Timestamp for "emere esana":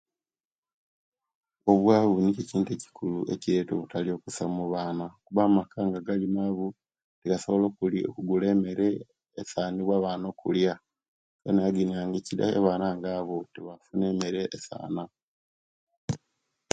14.13-15.03